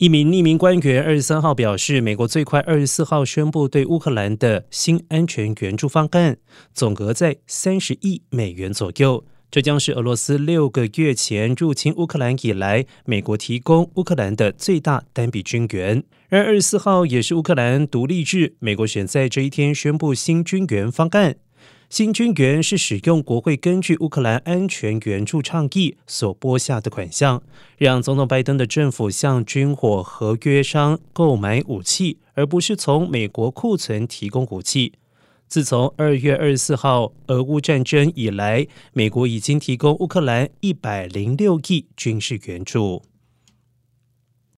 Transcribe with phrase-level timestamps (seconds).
[0.00, 6.38] 一名匿名官员二十三号表示，美国最快二十四号宣布对乌克兰的新安全援助方案，
[6.72, 9.22] 总额在三十亿美元左右。
[9.50, 16.02] 这将是俄罗斯六个月前入侵乌克兰以来，美国提供乌克兰的最大单笔军援。
[16.30, 21.36] 而二十四号也是乌克兰独立日，美国选在这一天宣布新军援方案。
[21.90, 27.42] 新军援是使用国会根据乌克兰安全援助倡议所拨下的款项，
[27.78, 34.92] 让总统拜登的政府向军火合约商购买武器，而不是从美国库存提供武器。
[35.48, 43.02] 自从二月二十四号俄乌战争以来，美国已经提供乌克兰一百零六亿军事援助。